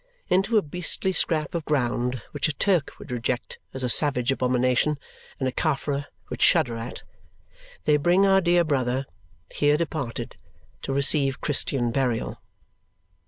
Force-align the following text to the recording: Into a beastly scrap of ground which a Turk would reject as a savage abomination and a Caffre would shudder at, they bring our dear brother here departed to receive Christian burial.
Into 0.29 0.57
a 0.57 0.63
beastly 0.63 1.11
scrap 1.11 1.53
of 1.53 1.63
ground 1.63 2.23
which 2.31 2.47
a 2.47 2.53
Turk 2.53 2.93
would 2.97 3.11
reject 3.11 3.59
as 3.71 3.83
a 3.83 3.87
savage 3.87 4.31
abomination 4.31 4.97
and 5.37 5.47
a 5.47 5.51
Caffre 5.51 6.05
would 6.31 6.41
shudder 6.41 6.75
at, 6.75 7.03
they 7.83 7.97
bring 7.97 8.25
our 8.25 8.41
dear 8.41 8.63
brother 8.63 9.05
here 9.53 9.77
departed 9.77 10.37
to 10.81 10.91
receive 10.91 11.39
Christian 11.39 11.91
burial. 11.91 12.41